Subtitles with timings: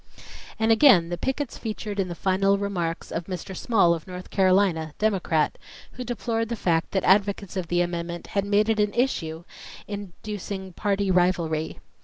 [0.57, 3.55] And again the pickets featured in the final remarks of Mr.
[3.55, 5.59] Small of North Carolina, Democrat,
[5.91, 9.43] who deplored the fact that advocates of the amendment had made it an issue
[9.87, 11.77] inducing party rivalry.